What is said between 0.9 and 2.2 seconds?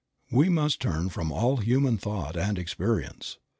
from all human